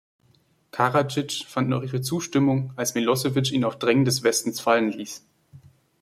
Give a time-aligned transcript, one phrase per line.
[0.71, 5.23] Karadzic fand noch ihre Zustimmung, als Milosevi ihn auf Drängen des Westens fallen ließ.